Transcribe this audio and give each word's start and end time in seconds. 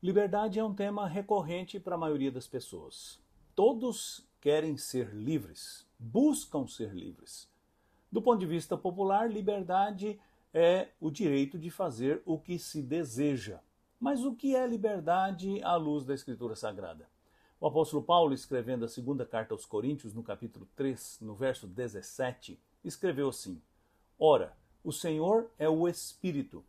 Liberdade 0.00 0.60
é 0.60 0.64
um 0.64 0.72
tema 0.72 1.08
recorrente 1.08 1.80
para 1.80 1.96
a 1.96 1.98
maioria 1.98 2.30
das 2.30 2.46
pessoas. 2.46 3.18
Todos 3.52 4.24
querem 4.40 4.76
ser 4.76 5.12
livres, 5.12 5.84
buscam 5.98 6.68
ser 6.68 6.94
livres. 6.94 7.50
Do 8.10 8.22
ponto 8.22 8.38
de 8.38 8.46
vista 8.46 8.76
popular, 8.76 9.28
liberdade 9.28 10.20
é 10.54 10.90
o 11.00 11.10
direito 11.10 11.58
de 11.58 11.68
fazer 11.68 12.22
o 12.24 12.38
que 12.38 12.60
se 12.60 12.80
deseja. 12.80 13.58
Mas 13.98 14.24
o 14.24 14.36
que 14.36 14.54
é 14.54 14.64
liberdade 14.68 15.60
à 15.64 15.74
luz 15.74 16.04
da 16.04 16.14
Escritura 16.14 16.54
Sagrada? 16.54 17.08
O 17.60 17.66
apóstolo 17.66 18.00
Paulo, 18.00 18.32
escrevendo 18.32 18.84
a 18.84 18.88
segunda 18.88 19.26
carta 19.26 19.52
aos 19.52 19.66
Coríntios, 19.66 20.14
no 20.14 20.22
capítulo 20.22 20.68
3, 20.76 21.18
no 21.22 21.34
verso 21.34 21.66
17, 21.66 22.56
escreveu 22.84 23.30
assim: 23.30 23.60
Ora, 24.16 24.56
o 24.84 24.92
Senhor 24.92 25.50
é 25.58 25.68
o 25.68 25.88
Espírito, 25.88 26.64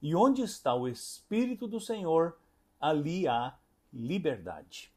e 0.00 0.14
onde 0.14 0.42
está 0.42 0.72
o 0.76 0.86
Espírito 0.86 1.66
do 1.66 1.80
Senhor, 1.80 2.38
ali 2.80 3.26
há 3.26 3.56
liberdade. 3.92 4.92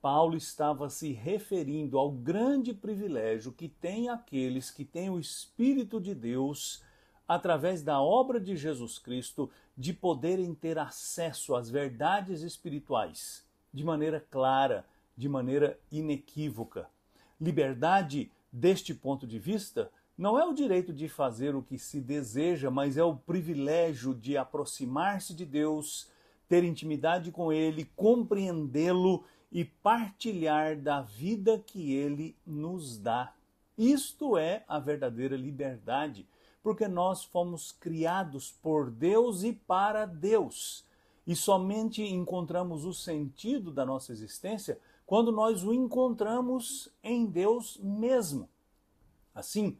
Paulo 0.00 0.36
estava 0.36 0.88
se 0.88 1.12
referindo 1.12 1.98
ao 1.98 2.10
grande 2.10 2.72
privilégio 2.72 3.52
que 3.52 3.68
têm 3.68 4.08
aqueles 4.08 4.70
que 4.70 4.84
têm 4.84 5.10
o 5.10 5.18
Espírito 5.18 6.00
de 6.00 6.14
Deus, 6.14 6.82
através 7.26 7.82
da 7.82 8.00
obra 8.00 8.40
de 8.40 8.56
Jesus 8.56 8.98
Cristo, 8.98 9.50
de 9.76 9.92
poderem 9.92 10.54
ter 10.54 10.78
acesso 10.78 11.54
às 11.54 11.68
verdades 11.68 12.42
espirituais 12.42 13.44
de 13.72 13.84
maneira 13.84 14.24
clara, 14.30 14.84
de 15.16 15.28
maneira 15.28 15.78
inequívoca. 15.90 16.88
Liberdade, 17.40 18.30
deste 18.52 18.94
ponto 18.94 19.26
de 19.26 19.38
vista, 19.38 19.90
não 20.16 20.38
é 20.38 20.44
o 20.44 20.54
direito 20.54 20.92
de 20.92 21.08
fazer 21.08 21.54
o 21.54 21.62
que 21.62 21.78
se 21.78 22.00
deseja, 22.00 22.70
mas 22.70 22.96
é 22.96 23.04
o 23.04 23.16
privilégio 23.16 24.14
de 24.14 24.36
aproximar-se 24.36 25.34
de 25.34 25.44
Deus 25.44 26.08
ter 26.48 26.64
intimidade 26.64 27.30
com 27.30 27.52
Ele, 27.52 27.84
compreendê-lo 27.94 29.24
e 29.52 29.64
partilhar 29.64 30.76
da 30.78 31.02
vida 31.02 31.58
que 31.58 31.92
Ele 31.92 32.36
nos 32.46 32.98
dá. 32.98 33.32
Isto 33.76 34.36
é 34.36 34.64
a 34.66 34.78
verdadeira 34.78 35.36
liberdade, 35.36 36.26
porque 36.62 36.88
nós 36.88 37.24
fomos 37.24 37.70
criados 37.72 38.50
por 38.62 38.90
Deus 38.90 39.42
e 39.42 39.52
para 39.52 40.06
Deus. 40.06 40.84
E 41.26 41.36
somente 41.36 42.02
encontramos 42.02 42.84
o 42.84 42.92
sentido 42.92 43.70
da 43.70 43.84
nossa 43.84 44.12
existência 44.12 44.78
quando 45.06 45.30
nós 45.30 45.62
o 45.62 45.72
encontramos 45.72 46.90
em 47.02 47.24
Deus 47.26 47.78
mesmo. 47.82 48.48
Assim, 49.34 49.78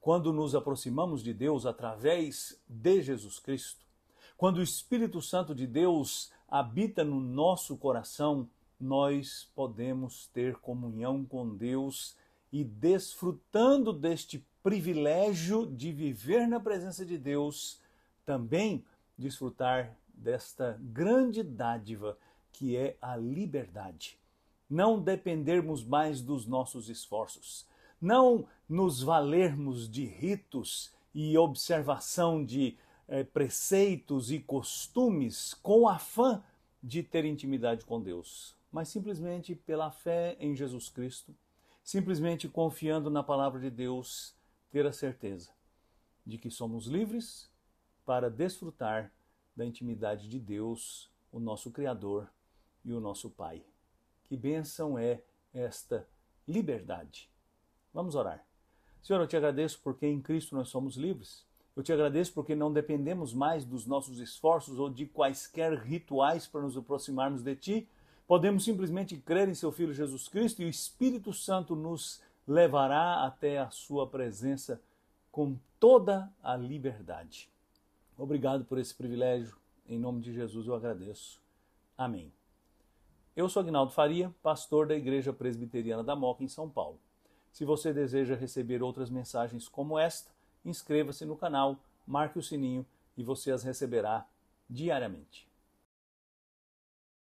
quando 0.00 0.32
nos 0.32 0.54
aproximamos 0.54 1.22
de 1.22 1.32
Deus 1.32 1.64
através 1.64 2.60
de 2.68 3.02
Jesus 3.02 3.38
Cristo, 3.38 3.87
quando 4.38 4.58
o 4.58 4.62
Espírito 4.62 5.20
Santo 5.20 5.52
de 5.52 5.66
Deus 5.66 6.30
habita 6.48 7.02
no 7.02 7.18
nosso 7.18 7.76
coração, 7.76 8.48
nós 8.80 9.50
podemos 9.52 10.28
ter 10.28 10.54
comunhão 10.58 11.24
com 11.24 11.56
Deus 11.56 12.16
e 12.52 12.62
desfrutando 12.62 13.92
deste 13.92 14.46
privilégio 14.62 15.66
de 15.66 15.90
viver 15.90 16.46
na 16.46 16.60
presença 16.60 17.04
de 17.04 17.18
Deus, 17.18 17.80
também 18.24 18.84
desfrutar 19.18 19.96
desta 20.14 20.78
grande 20.80 21.42
dádiva 21.42 22.16
que 22.52 22.76
é 22.76 22.96
a 23.02 23.16
liberdade. 23.16 24.16
Não 24.70 25.00
dependermos 25.00 25.84
mais 25.84 26.22
dos 26.22 26.46
nossos 26.46 26.88
esforços, 26.88 27.66
não 28.00 28.46
nos 28.68 29.02
valermos 29.02 29.90
de 29.90 30.04
ritos 30.04 30.92
e 31.12 31.36
observação 31.36 32.44
de 32.44 32.78
é, 33.08 33.24
preceitos 33.24 34.30
e 34.30 34.38
costumes 34.38 35.54
com 35.54 35.88
afã 35.88 36.42
de 36.82 37.02
ter 37.02 37.24
intimidade 37.24 37.84
com 37.84 38.00
Deus, 38.00 38.54
mas 38.70 38.88
simplesmente 38.88 39.54
pela 39.54 39.90
fé 39.90 40.36
em 40.38 40.54
Jesus 40.54 40.88
Cristo, 40.88 41.34
simplesmente 41.82 42.48
confiando 42.48 43.10
na 43.10 43.22
palavra 43.22 43.58
de 43.60 43.70
Deus, 43.70 44.36
ter 44.70 44.86
a 44.86 44.92
certeza 44.92 45.50
de 46.24 46.36
que 46.36 46.50
somos 46.50 46.86
livres 46.86 47.50
para 48.04 48.30
desfrutar 48.30 49.10
da 49.56 49.64
intimidade 49.64 50.28
de 50.28 50.38
Deus, 50.38 51.10
o 51.32 51.40
nosso 51.40 51.70
Criador 51.70 52.30
e 52.84 52.92
o 52.92 53.00
nosso 53.00 53.30
Pai. 53.30 53.64
Que 54.24 54.36
bênção 54.36 54.98
é 54.98 55.22
esta 55.52 56.06
liberdade. 56.46 57.30
Vamos 57.92 58.14
orar. 58.14 58.46
Senhor, 59.02 59.20
eu 59.20 59.26
te 59.26 59.36
agradeço 59.36 59.80
porque 59.82 60.06
em 60.06 60.20
Cristo 60.20 60.54
nós 60.54 60.68
somos 60.68 60.96
livres. 60.96 61.47
Eu 61.78 61.84
te 61.84 61.92
agradeço 61.92 62.32
porque 62.32 62.56
não 62.56 62.72
dependemos 62.72 63.32
mais 63.32 63.64
dos 63.64 63.86
nossos 63.86 64.18
esforços 64.18 64.80
ou 64.80 64.90
de 64.90 65.06
quaisquer 65.06 65.78
rituais 65.78 66.44
para 66.44 66.62
nos 66.62 66.76
aproximarmos 66.76 67.40
de 67.40 67.54
Ti. 67.54 67.88
Podemos 68.26 68.64
simplesmente 68.64 69.16
crer 69.16 69.48
em 69.48 69.54
Seu 69.54 69.70
Filho 69.70 69.94
Jesus 69.94 70.26
Cristo 70.26 70.60
e 70.60 70.64
o 70.64 70.68
Espírito 70.68 71.32
Santo 71.32 71.76
nos 71.76 72.20
levará 72.48 73.24
até 73.24 73.60
a 73.60 73.70
Sua 73.70 74.08
presença 74.08 74.82
com 75.30 75.56
toda 75.78 76.28
a 76.42 76.56
liberdade. 76.56 77.48
Obrigado 78.18 78.64
por 78.64 78.76
esse 78.78 78.92
privilégio. 78.92 79.56
Em 79.88 80.00
nome 80.00 80.20
de 80.20 80.34
Jesus 80.34 80.66
eu 80.66 80.74
agradeço. 80.74 81.40
Amém. 81.96 82.32
Eu 83.36 83.48
sou 83.48 83.60
Agnaldo 83.60 83.92
Faria, 83.92 84.34
pastor 84.42 84.88
da 84.88 84.96
Igreja 84.96 85.32
Presbiteriana 85.32 86.02
da 86.02 86.16
Moca, 86.16 86.42
em 86.42 86.48
São 86.48 86.68
Paulo. 86.68 86.98
Se 87.52 87.64
você 87.64 87.92
deseja 87.92 88.34
receber 88.34 88.82
outras 88.82 89.08
mensagens 89.10 89.68
como 89.68 89.96
esta, 89.96 90.36
inscreva-se 90.68 91.24
no 91.24 91.36
canal, 91.36 91.78
marque 92.06 92.38
o 92.38 92.42
sininho 92.42 92.86
e 93.16 93.22
você 93.22 93.50
as 93.50 93.62
receberá 93.62 94.26
diariamente. 94.68 95.47